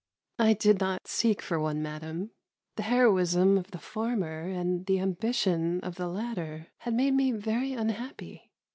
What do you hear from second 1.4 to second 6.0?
for one, madam: the heroism of the former, and the ambition of